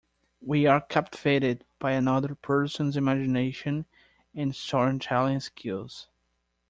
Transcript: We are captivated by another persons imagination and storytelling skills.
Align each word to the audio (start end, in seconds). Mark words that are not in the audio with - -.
We 0.41 0.65
are 0.65 0.81
captivated 0.81 1.63
by 1.77 1.91
another 1.91 2.33
persons 2.33 2.97
imagination 2.97 3.85
and 4.33 4.55
storytelling 4.55 5.41
skills. 5.41 6.07